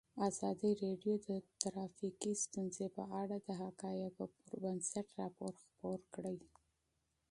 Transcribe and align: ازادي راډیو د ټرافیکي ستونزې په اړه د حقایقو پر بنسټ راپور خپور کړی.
ازادي 0.27 0.71
راډیو 0.83 1.13
د 1.27 1.29
ټرافیکي 1.61 2.33
ستونزې 2.43 2.87
په 2.95 3.03
اړه 3.21 3.37
د 3.47 3.49
حقایقو 3.61 4.25
پر 4.45 4.55
بنسټ 4.63 5.07
راپور 5.21 5.53
خپور 5.63 5.99
کړی. 6.15 6.37